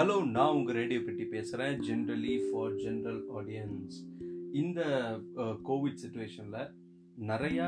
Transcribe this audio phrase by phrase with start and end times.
[0.00, 3.96] Hello நான் உங்கள் radio பெட்டி பேசுகிறேன் ஜென்ரலி ஃபார் ஜென்ரல் ஆடியன்ஸ்
[4.60, 4.80] இந்த
[5.68, 6.70] கோவிட் சுச்சுவேஷனில்
[7.30, 7.66] நிறையா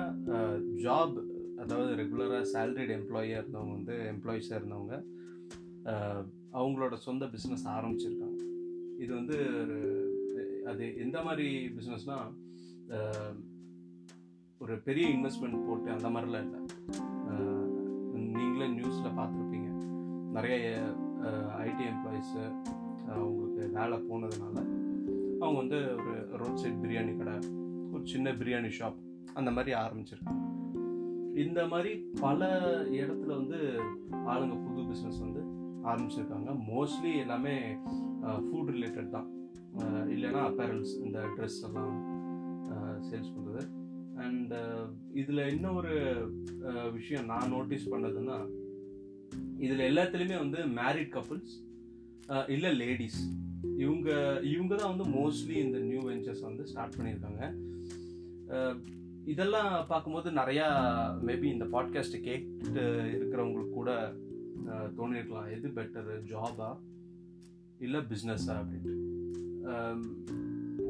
[0.85, 1.17] ஜாப்
[1.63, 4.95] அதாவது ரெகுலராக சேல்ரிட் எம்ப்ளாயியாக இருந்தவங்க வந்து எம்ப்ளாயிஸாக இருந்தவங்க
[6.61, 8.41] அவங்களோட சொந்த பிஸ்னஸ் ஆரம்பிச்சிருக்காங்க.
[9.03, 9.79] இது வந்து ஒரு
[10.73, 12.27] அது எந்த மாதிரி பிஸ்னஸ்னால்
[14.61, 16.61] ஒரு பெரிய இன்வெஸ்ட்மெண்ட் போட்டு அந்த மாதிரிலாம் இல்லை.
[18.35, 19.71] நீங்களே நியூஸில் பார்த்துருப்பீங்க.
[20.39, 20.69] நிறைய
[21.65, 22.43] ஐடி எம்ப்ளாயீஸு
[23.15, 24.57] அவங்களுக்கு வேலை போனதுனால
[25.43, 27.35] அவங்க வந்து ஒரு ரோட் சைட் பிரியாணி கடை
[27.93, 28.99] ஒரு சின்ன பிரியாணி ஷாப்
[29.39, 30.41] அந்த மாதிரி ஆரம்பிச்சிருக்காங்க.
[31.45, 32.49] இந்த மாதிரி பல
[33.01, 33.59] இடத்துல வந்து
[34.33, 35.43] ஆளுங்க புது பிஸ்னஸ் வந்து
[35.91, 36.51] ஆரம்பிச்சிருக்காங்க.
[36.71, 37.55] மோஸ்ட்லி எல்லாமே
[38.47, 39.29] ஃபுட் ரிலேட்டட் தான்.
[40.15, 41.95] இல்லைன்னா அப்பேரல்ஸ் இந்த ட்ரெஸ் எல்லாம்
[43.09, 43.63] சேல்ஸ் பண்ணுறது
[44.25, 44.53] அண்ட்
[45.21, 45.95] இதில் இன்னொரு
[46.93, 48.37] விஷயம் நான் நோட்டீஸ் பண்ணதுன்னா
[49.65, 51.53] இதில் எல்லாத்துலேயுமே வந்து மேரிட் கப்புள்ஸ்
[52.55, 53.21] இல்லை லேடிஸ்
[53.83, 54.09] இவங்க
[54.53, 57.43] இவங்க தான் வந்து மோஸ்ட்லி இந்த நியூ வெஞ்சர்ஸ் வந்து ஸ்டார்ட் பண்ணியிருக்காங்க.
[59.33, 60.67] இதெல்லாம் பார்க்கும்போது நிறையா
[61.29, 62.83] மேபி இந்த பாட்காஸ்ட்டை கேட்டு
[63.19, 63.91] இருக்கிறவங்களுக்கு கூட
[64.99, 65.51] தோணிருக்கலாம்.
[65.57, 66.71] எது பெட்டரு ஜாபா
[67.85, 68.97] இல்லை பிஸ்னஸா அப்படின்ட்டு.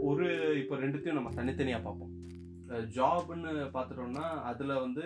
[0.09, 0.27] ஒரு
[0.63, 2.15] இப்போ ரெண்டுத்தையும் நம்ம தனித்தனியாக பார்ப்போம்.
[2.97, 5.05] ஜாப்னு பார்த்துட்டோம்னா அதில் வந்து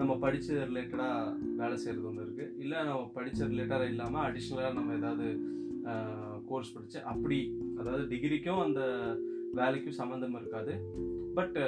[0.00, 5.26] நம்ம படித்த ரிலேட்டடாக வேலை செய்கிறது ஒன்று இருக்குது இல்லை நம்ம படித்த ரிலேட்டடாக இல்லாமல் அடிஷ்னலாக நம்ம ஏதாவது
[6.50, 7.38] கோர்ஸ் படித்து அப்படி
[7.80, 8.80] அதாவது டிகிரிக்கும் அந்த
[9.58, 10.72] வேலைக்கும் சம்மந்தம் இருக்காது.
[11.38, 11.58] பட்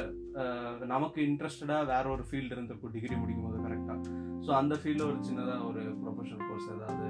[0.93, 2.95] நமக்கு இன்ட்ரெஸ்டடாக வேற ஒரு ஃபீல்டு இருந்திருக்கும்.
[2.97, 4.15] டிகிரி முடிக்கும் போது கரெக்டாக
[4.47, 7.09] ஸோ அந்த ஃபீல்டில் ஒரு சின்னதாக ஒரு ப்ரொஃபஷனல் கோர்ஸ் ஏதாவது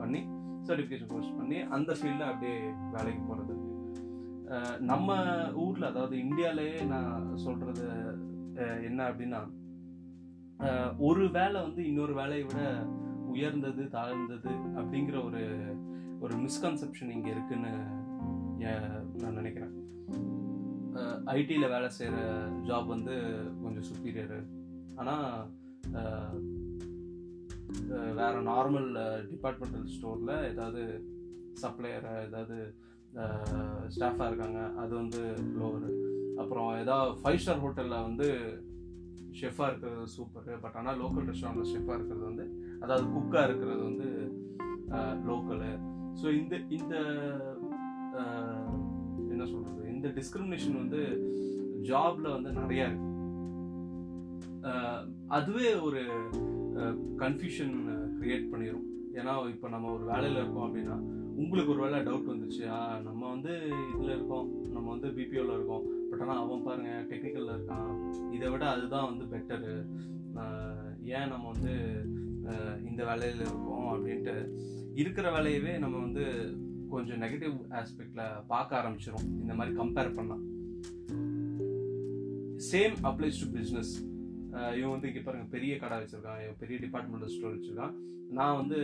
[0.00, 0.20] பண்ணி
[0.68, 2.56] சர்டிஃபிகேஷன் கோர்ஸ் பண்ணி அந்த ஃபீல்டில் அப்படியே
[2.94, 3.54] வேலைக்கு போகிறது
[4.78, 7.86] நம்ம ஊரில் அதாவது இந்தியாவிலேயே நான் சொல்கிறது
[8.84, 9.40] என்ன அப்படின்னா
[10.98, 12.84] ஒரு வேலை வந்து இன்னொரு வேலையை விட
[13.26, 15.42] உயர்ந்தது தாழ்ந்தது அப்படிங்கிற ஒரு
[16.20, 17.72] ஒரு மிஸ்கன்செப்ஷன் இங்கே இருக்குன்னு
[19.14, 19.74] நான் நினைக்கிறேன்.
[21.24, 22.16] ஐடியில் வேலை செய்கிற
[22.62, 23.14] ஜாப் வந்து
[23.62, 24.46] கொஞ்சம் சுப்பீரியரு
[24.94, 25.50] ஆனால்
[28.14, 28.88] வேறு நார்மல்
[29.30, 31.04] டிபார்ட்மெண்டல் ஸ்டோரில் ஏதாவது
[31.62, 32.74] சப்ளையரை ஏதாவது
[33.94, 34.60] ஸ்டாஃபாக இருக்காங்க.
[34.82, 35.20] அது வந்து
[35.60, 35.88] லோவர்
[36.42, 38.28] அப்புறம் ஏதாவது ஃபைவ் ஸ்டார் ஹோட்டலில் வந்து
[39.40, 42.44] ஷெஃபாக இருக்கிறது சூப்பர் பட் ஆனால் லோக்கல் ரெஸ்டாரண்ட்டில் ஷெஃபாக இருக்கிறது வந்து
[42.84, 44.08] அதாவது குக்காக இருக்கிறது வந்து
[45.28, 45.70] லோக்கலு
[46.20, 46.94] ஸோ இந்த இந்த
[49.32, 51.00] என்ன சொல்கிறது இந்த டிஸ்கிரிமினேஷன் வந்து
[51.90, 53.12] ஜாபில் வந்து நிறையா இருக்கு.
[55.28, 56.00] அதுவே ஒரு
[57.22, 57.74] கன்ஃபியூஷன்
[58.18, 58.86] க்ரியேட் பண்ணிடும்
[59.18, 60.96] ஏன்னா இப்போ நம்ம ஒரு வேலையில் இருக்கோம் அப்படின்னா
[61.42, 62.64] உங்களுக்கு ஒரு வேளை டவுட் வந்துச்சு
[63.06, 63.52] நம்ம வந்து
[63.92, 67.90] இதில் இருக்கோம் நம்ம வந்து பிபிஓவில் இருக்கோம் பட் ஆனால் அவன் பாருங்க டெக்னிக்கலில் இருக்கான்.
[68.36, 69.74] இதை விட அதுதான் வந்து பெட்டரு
[71.16, 71.74] ஏன் நம்ம வந்து
[72.88, 73.86] இந்த வேலையில் இருக்கோம்?
[73.92, 74.34] அப்படின்ட்டு
[75.02, 76.24] இருக்கிற வேலையவே நம்ம வந்து
[76.92, 80.44] கொஞ்சம் நெகட்டிவ் ஆஸ்பெக்டில் பார்க்க ஆரம்பிச்சிடும் இந்த மாதிரி கம்பேர் பண்ணால்
[82.70, 83.94] சேம் அப்ளைஸ் டு பிஸ்னஸ்
[84.78, 87.96] இவன் வந்து இங்கே பாருங்கள் பெரிய கடை வச்சுருக்கான் இவன் பெரிய டிபார்ட்மெண்டல் ஸ்டோர் வச்சுருக்கான்.
[88.38, 88.78] நான் வந்து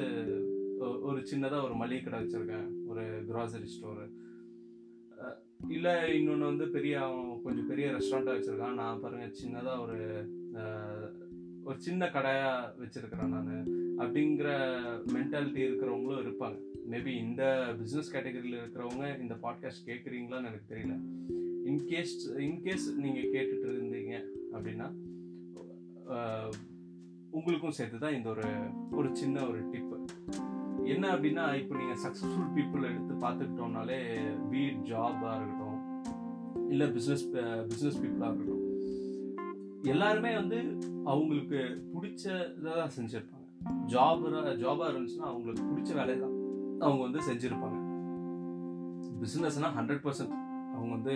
[1.09, 2.69] ஒரு சின்னதாக ஒரு மளிகை கடை வச்சுருக்கேன்.
[2.91, 4.07] ஒரு கிராசரி ஸ்டோரு
[5.75, 8.79] இல்லை இன்னொன்று வந்து பெரிய அவன் கொஞ்சம் பெரிய ரெஸ்டாரண்ட்டாக வச்சுருக்கான்.
[8.81, 9.99] நான் பாருங்கள் சின்னதாக ஒரு
[11.69, 13.69] ஒரு சின்ன கடையாக வச்சுருக்கிறேன் நான்.
[14.03, 14.49] அப்படிங்கிற
[15.15, 16.57] மென்டாலிட்டி இருக்கிறவங்களும் இருப்பாங்க.
[16.93, 17.43] மேபி இந்த
[17.81, 20.97] பிஸ்னஸ் கேட்டகரியில் இருக்கிறவங்க இந்த பாட்காஸ்ட் கேட்குறீங்களான்னு எனக்கு தெரியல.
[21.71, 22.15] இன்கேஸ்
[22.47, 24.15] இன்கேஸ் நீங்கள் கேட்டுட்டு இருந்தீங்க
[24.55, 24.89] அப்படின்னா
[27.39, 28.49] உங்களுக்கும் சேர்த்து தான் இந்த ஒரு
[28.99, 29.99] ஒரு சின்ன ஒரு டிப்பு
[30.85, 33.99] என்ன அப்படின்னா இப்போ நீங்கள் சக்ஸஸ்ஃபுல் பீப்புள் எடுத்து பார்த்துக்கிட்டோம்னாலே
[34.51, 35.79] பீட் ஜாபாக இருக்கட்டும்
[36.69, 37.25] இல்லை பிஸ்னஸ்
[37.69, 38.59] பிஸ்னஸ் பீப்புளாக இருக்கட்டும்
[39.83, 43.39] எல்லாருமே வந்து அவங்களுக்கு பிடிச்சதை தான் செஞ்சுருப்பாங்க.
[43.87, 44.23] ஜாப்
[44.59, 46.37] ஜாபாக இருந்துச்சுன்னா அவங்களுக்கு பிடிச்ச வேலையை தான்
[46.81, 47.79] அவங்க வந்து செஞ்சுருப்பாங்க.
[49.21, 50.35] பிஸ்னஸ்னால் ஹண்ட்ரட் பர்சன்ட்
[50.75, 51.15] அவங்க வந்து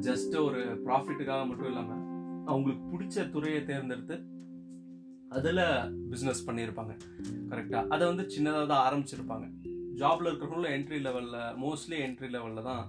[0.00, 2.04] ஜஸ்ட் ஒரு ப்ராஃபிட்டுக்காக மட்டும் இல்லாமல்
[2.44, 4.24] அவங்களுக்கு பிடிச்ச துறையை தேர்ந்தெடுத்து
[5.28, 5.62] அதில்
[6.10, 6.92] பிஸ்னஸ் பண்ணியிருப்பாங்க
[7.50, 9.46] கரெக்டாக அதை வந்து சின்னதாக தான் ஆரம்பிச்சிருப்பாங்க.
[10.00, 12.84] ஜாப்ல இருக்கிறவங்களும் என்ட்ரி லெவலில் மோஸ்ட்லி என்ட்ரி லெவலில் தான்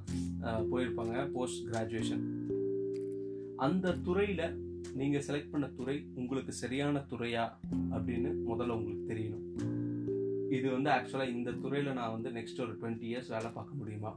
[0.72, 2.24] போயிருப்பாங்க போஸ்ட் கிராஜுவேஷன்
[3.56, 4.45] அந்த துறையில்
[4.94, 7.45] நீங்கள் செலக்ட் பண்ண துறை உங்களுக்கு சரியான துறையா
[7.95, 9.45] அப்படின்னு முதல்ல உங்களுக்கு தெரியணும்.
[10.50, 14.12] இது வந்து ஆக்சுவலாக இந்த துறையில் நான் வந்து நெக்ஸ்ட் ஒரு டுவெண்ட்டி இயர்ஸ் வேலை பார்க்க முடியுமா?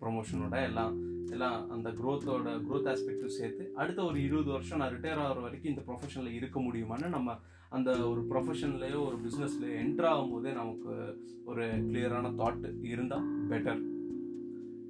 [0.00, 0.94] ப்ரொமோஷனோட எல்லாம்
[1.30, 5.82] எல்லாம் அந்த க்ரோத்தோட க்ரோத் ஆஸ்பெக்டும் சேர்த்து அடுத்த ஒரு இருபது வருஷம் நான் ரிட்டையர் ஆகிற வரைக்கும் இந்த
[5.86, 7.36] ப்ரொஃபஷனில் இருக்க முடியுமான்னு நம்ம
[7.68, 13.94] அந்த ஒரு ப்ரொஃபஷன்லேயோ ஒரு பிஸ்னஸ்லேயோ என்ட்ரு ஆகும்போதே நமக்கு ஒரு கிளியரான தாட் இருந்தால் பெட்டர்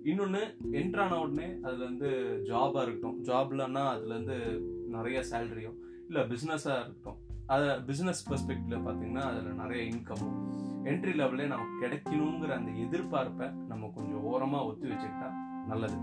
[0.04, 2.08] இன்னொன்று என்ட்ரான உடனே அதில் வந்து
[2.44, 3.24] ஜாபாக இருக்கட்டும்.
[3.24, 5.72] ஜாப்லன்னா அதுலேருந்து நிறைய சேலரியோ
[6.06, 7.18] இல்லை பிஸ்னஸாக இருக்கட்டும்.
[7.46, 10.36] அதை பிஸ்னஸ் பெர்ஸ்பெக்டிவ்ல பார்த்தீங்கன்னா அதில் நிறைய இன்கமும்
[10.84, 15.30] என்ட்ரி லெவலே நமக்கு கிடைக்கணுங்கிற அந்த எதிர்பார்ப்பை நம்ம கொஞ்சம் ஓரமாக ஒத்து வச்சுக்கிட்டா
[15.70, 15.98] நல்லது.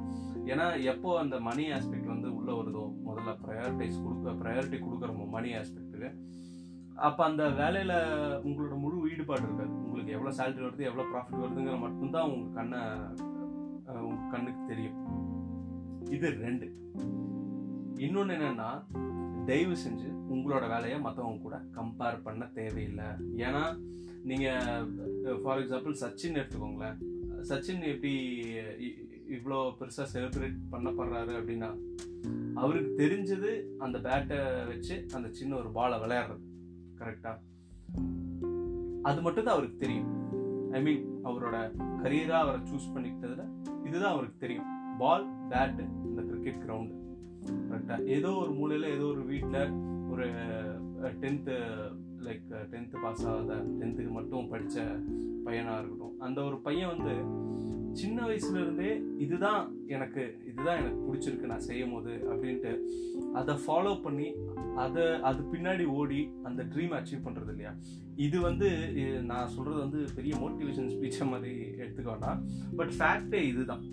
[0.52, 6.10] ஏன்னா எப்போ அந்த மணி ஆஸ்பெக்ட் வந்து உள்ளே வருதோ முதல்ல ப்ரையாரிட்டிஸ் கொடுக்க ப்ரையாரிட்டி கொடுக்குறோமோ மணி ஆஸ்பெக்ட்டுக்கு
[7.08, 7.96] அப்போ அந்த வேலையில்
[8.48, 9.72] உங்களோட முழு ஈடுபாடு இருக்காது.
[9.86, 12.82] உங்களுக்கு எவ்வளோ சேலரி வருது எவ்வளோ ப்ராஃபிட் வருதுங்கிற மட்டும்தான் உங்கள் கண்ணை
[14.10, 15.00] உங்கள் கண்ணுக்கு தெரியும்.
[16.16, 16.68] இது ரெண்டு.
[18.06, 18.70] இன்னொன்று என்னென்னா
[19.50, 23.10] தயவு செஞ்சு உங்களோட வேலையை மற்றவங்க கூட கம்பேர் பண்ண தேவையில்லை.
[23.46, 23.64] ஏன்னா
[24.30, 27.00] நீங்கள் ஃபார் எக்ஸாம்பிள் சச்சின் எடுத்துக்கோங்களேன்.
[27.50, 28.14] சச்சின் எப்படி
[28.88, 28.98] இ-
[29.30, 31.70] இவ்வளோ பெருசாக செலிப்ரேட் பண்ணப்படுறாரு அப்படின்னா
[32.56, 34.38] அவருக்கு தெரிஞ்சது அந்த பேட்டை
[34.68, 36.44] வச்சு அந்த சின்ன ஒரு பாலை விளையாடுறது.
[37.00, 37.40] கரெக்டாக
[39.02, 40.10] அது மட்டும்தான் அவருக்கு தெரியும்.
[40.72, 41.56] ஐ மீன் அவரோட
[42.04, 43.50] கரியராக அவரை சூஸ் பண்ணிக்கிட்டதில்
[43.86, 44.70] இதுதான் அவருக்கு தெரியும்.
[45.00, 46.96] பால் பேட்டு இந்த கிரிக்கெட் கிரவுண்டு
[47.70, 49.72] கரெக்டாக ஏதோ ஒரு மூலையில் ஏதோ ஒரு வீட்டில்
[50.12, 50.28] ஒரு
[51.22, 51.56] டென்த்து
[52.20, 54.78] லைக் டென்த்து பாஸ் ஆகாத டென்த்துக்கு மட்டும் படித்த
[55.44, 56.20] பையனாக இருக்கட்டும்.
[56.20, 57.16] அந்த ஒரு பையன் வந்து
[58.02, 62.72] சின்ன வயசுலேருந்தே இதுதான் எனக்கு இதுதான் எனக்கு பிடிச்சிருக்கு நான் செய்யும் போது அப்படின்ட்டு
[63.34, 64.28] அதை ஃபாலோ பண்ணி
[64.76, 67.74] அதை அது பின்னாடி ஓடி அந்த ட்ரீம் அச்சீவ் பண்ணுறது இல்லையா
[68.16, 71.54] இது வந்து இது நான் சொல்கிறது வந்து பெரிய மோட்டிவேஷன் ஸ்பீச்சை மாதிரி
[71.84, 72.40] எடுத்துக்க
[72.76, 73.84] பட் ஃபேக்டே இதுதான்.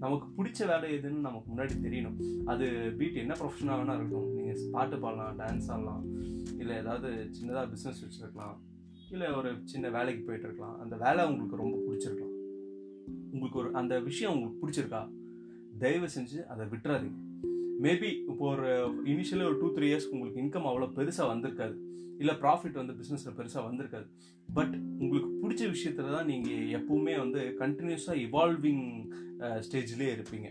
[0.00, 2.18] நமக்கு பிடிச்ச வேலை எதுன்னு நமக்கு முன்னாடி தெரியணும்.
[2.44, 2.66] அது
[2.98, 4.34] பீட் என்ன ப்ரொஃபஷனாக வேணா இருக்கட்டும்.
[4.34, 6.04] நீங்கள் பாட்டு பாடலாம் டான்ஸ் ஆடலாம்
[6.58, 8.56] இல்லை ஏதாவது சின்னதாக பிஸ்னஸ் வச்சுருக்கலாம்.
[9.12, 12.34] இல்லை ஒரு சின்ன வேலைக்கு போயிட்டு இருக்கலாம் அந்த வேலை உங்களுக்கு ரொம்ப பிடிச்சிருக்கலாம்.
[13.32, 15.02] உங்களுக்கு ஒரு அந்த விஷயம் உங்களுக்கு பிடிச்சிருக்கா?
[15.82, 17.18] தயவு செஞ்சு அதை விட்டுறாதீங்க.
[17.84, 18.68] மேபி இப்போ ஒரு
[19.12, 21.76] இனிஷியலி ஒரு டூ த்ரீ இயர்ஸ்க்கு உங்களுக்கு இன்கம் அவ்வளோ பெருசாக வந்திருக்காது.
[22.22, 24.08] இல்லை ப்ராஃபிட் வந்து பிஸ்னஸில் பெருசாக வந்திருக்காது.
[24.56, 28.86] பட் உங்களுக்கு பிடிச்ச விஷயத்துல தான் நீங்கள் எப்பவுமே வந்து கண்டினியூஸாக இவால்விங்
[29.66, 30.50] ஸ்டேஜ்லேயே இருப்பீங்க.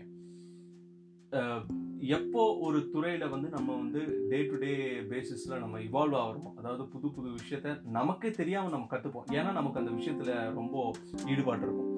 [2.06, 4.00] எப்போ ஒரு துறையில் வந்து நம்ம வந்து
[4.30, 4.72] டே டு டே
[5.12, 9.90] பேசிஸில் நம்ம இவால்வ் ஆகிறோமோ அதாவது புது புது விஷயத்த நமக்கே தெரியாமல் நம்ம கற்றுப்போம் ஏன்னா நமக்கு அந்த
[9.90, 10.92] விஷயத்தில் ரொம்ப
[11.26, 11.90] ஈடுபாடு இருக்கும்.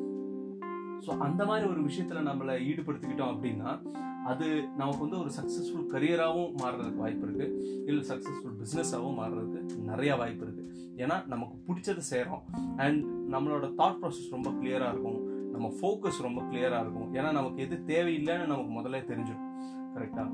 [1.05, 3.81] ஸோ அந்த மாதிரி ஒரு விஷயத்தில் நம்மளை ஈடுபடுத்திக்கிட்டோம் அப்படின்னா
[4.25, 10.45] அது நமக்கு வந்து ஒரு சக்ஸஸ்ஃபுல் கரியராகவும் மாறுறதுக்கு வாய்ப்பு இருக்குது இல்லை சக்ஸஸ்ஃபுல் பிஸ்னஸாகவும் மாறுறதுக்கு நிறையா வாய்ப்பு
[10.47, 12.43] இருக்குது ஏன்னா நமக்கு பிடிச்சதை செய்கிறோம்
[12.77, 13.05] அண்ட்
[13.35, 15.21] நம்மளோட தாட் ப்ராசஸ் ரொம்ப கிளியராக இருக்கும்.
[15.53, 17.15] நம்ம ஃபோக்கஸ் ரொம்ப கிளியராக இருக்கும்.
[17.15, 19.47] ஏன்னா நமக்கு எது தேவையில்லைன்னு நமக்கு முதல்ல தெரிஞ்சிடும்
[19.95, 20.29] கரெக்டாக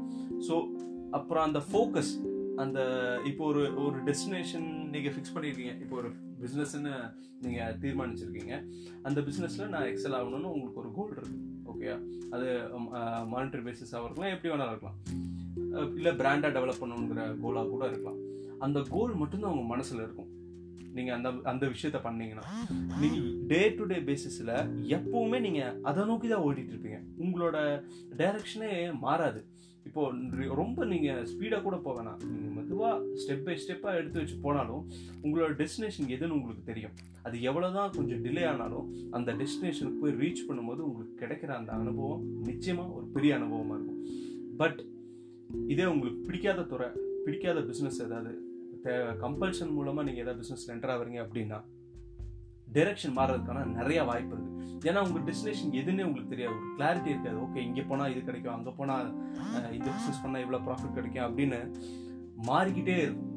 [0.48, 0.56] ஸோ
[1.18, 2.12] அப்புறம் அந்த ஃபோக்கஸ்
[2.62, 2.80] அந்த
[3.30, 6.10] இப்போ ஒரு ஒரு டெஸ்டினேஷன் நீங்கள் ஃபிக்ஸ் பண்ணியிருக்கீங்க இப்போ ஒரு
[6.42, 6.92] பிஸ்னஸ்ன்னு
[7.44, 8.54] நீங்கள் தீர்மானிச்சிருக்கீங்க.
[9.06, 11.42] அந்த பிஸ்னஸில் நான் எக்ஸல் ஆகணும்னு உங்களுக்கு ஒரு கோல் இருக்குது
[11.72, 11.88] ஓகே
[12.34, 12.46] அது
[13.32, 14.98] மானிட்டரி பேசிஸாகவும் இருக்கலாம் எப்படி வேணாலும் இருக்கலாம்.
[15.98, 18.20] இல்லை பிராண்டாக டெவலப் பண்ணணுங்கிற கோலாக கூட இருக்கலாம்.
[18.66, 20.30] அந்த கோல் மட்டும்தான் உங்கள் மனசில் இருக்கும்.
[20.96, 22.46] நீங்கள் அந்த அந்த விஷயத்த பண்ணீங்கன்னா
[23.02, 24.54] நீங்கள் டே டு டே பேசிஸில்
[24.96, 27.56] எப்போவுமே நீங்கள் அதை நோக்கி தான் ஓடிட்டுருப்பீங்க உங்களோட
[28.22, 28.72] டைரக்ஷனே
[29.04, 29.42] மாறாது.
[29.88, 34.82] இப்போது ரொம்ப நீங்கள் ஸ்பீடாக கூட போக வேணாம் நீங்கள் மெதுவாக ஸ்டெப் பை ஸ்டெப்பாக எடுத்து வச்சு போனாலும்
[35.24, 36.94] உங்களோட டெஸ்டினேஷன் எதுன்னு உங்களுக்கு தெரியும்.
[37.26, 38.88] அது எவ்வளோ தான் கொஞ்சம் டிலே ஆனாலும்
[39.18, 44.02] அந்த டெஸ்டினேஷனுக்கு போய் ரீச் பண்ணும்போது உங்களுக்கு கிடைக்கிற அந்த அனுபவம் நிச்சயமாக ஒரு பெரிய அனுபவமாக இருக்கும்.
[44.62, 44.80] பட்
[45.72, 46.88] இதே உங்களுக்கு பிடிக்காத துறை
[47.24, 48.32] பிடிக்காத பிஸ்னஸ் ஏதாவது
[49.24, 51.58] கம்பல்ஷன் மூலமாக நீங்கள் ஏதாவது பிஸ்னஸ் என்டர் ஆகுறீங்க அப்படின்னா
[52.76, 54.54] டைரக்ஷன் மாறுறதுக்கான நிறைய வாய்ப்பு இருக்குது
[54.88, 56.54] ஏன்னா உங்கள் டெஸ்டினேஷன் எதுன்னே உங்களுக்கு தெரியாது.
[56.56, 57.38] ஒரு கிளாரிட்டி இருக்காது.
[57.44, 58.56] ஓகே இங்கே போனால் இது கிடைக்கும்.
[58.56, 59.08] அங்கே போனால்
[59.78, 61.26] இந்த பிஸ்னஸ் பண்ணால் இவ்வளோ ப்ராஃபிட் கிடைக்கும்.
[61.28, 61.60] அப்படின்னு
[62.50, 63.32] மாறிக்கிட்டே இருக்கும்.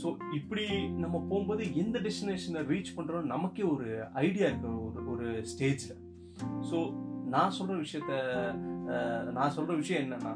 [0.00, 0.64] ஸோ இப்படி
[1.02, 3.86] நம்ம போகும்போது எந்த டெஸ்டினேஷனை ரீச் பண்ணுறோம் நமக்கே ஒரு
[4.24, 4.72] ஐடியா இருக்கு.
[4.86, 5.96] ஒரு ஒரு ஸ்டேஜில்
[6.70, 6.78] ஸோ
[7.34, 8.12] நான் சொல்கிற விஷயத்த
[9.38, 10.32] நான் சொல்கிற விஷயம் என்னன்னா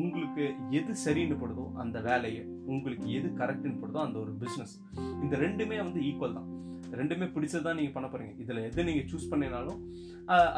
[0.00, 0.44] உங்களுக்கு
[0.78, 4.74] எது சரின்னு படுதோ அந்த வேலையை உங்களுக்கு எது கரெக்டுன்னு படுதோ அந்த ஒரு பிஸ்னஸ்
[5.24, 6.50] இந்த ரெண்டுமே வந்து ஈக்குவல் தான்.
[7.00, 9.80] ரெண்டுமே பிடிச்சது தான் நீங்கள் பண்ண போகிறீங்க இதில் எது நீங்கள் சூஸ் பண்ணினாலும்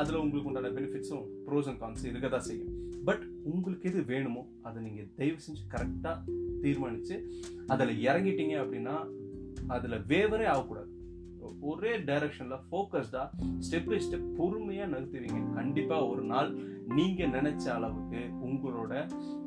[0.01, 2.73] அதில் உங்களுக்கு உண்டான பெனிஃபிட்ஸும் ப்ரோஸ் அண்ட் கான்ஸ் இருக்க தான் செய்யும்.
[3.09, 6.19] பட் உங்களுக்கு எது வேணுமோ அதை நீங்கள் தயவு செஞ்சு கரெக்டாக
[6.65, 7.17] தீர்மானித்து
[7.75, 8.97] அதில் இறங்கிட்டீங்க அப்படின்னா
[9.77, 10.91] அதில் வேவரே ஆகக்கூடாது.
[11.61, 13.29] ஒரே டைரக்ஷனில் ஃபோக்கஸ்டாக
[13.59, 16.55] ஸ்டெப் பை ஸ்டெப் பொறுமையாக நகர்த்துவீங்க கண்டிப்பாக ஒரு நாள்
[16.87, 18.93] நீங்கள் நினச்ச அளவுக்கு உங்களோட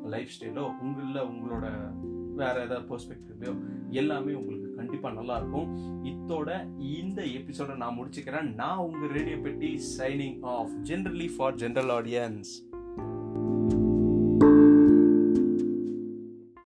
[0.04, 1.66] லைஃப் ஸ்டைலோ உங்களில் உங்களோட
[2.34, 3.54] வேற ஏதாவது பெர்ஸ்பெக்டிவ்லையோ
[3.90, 5.68] எல்லாமே உங்களுக்கு கண்டிப்பாக நல்லா இருக்கும்.
[6.04, 8.54] இத்தோட இந்த எபிசோட நான் முடிச்சுக்கிறேன்.
[8.54, 12.71] நான் உங்கள் ரேடியோ பெட்டி signing off generally for general audience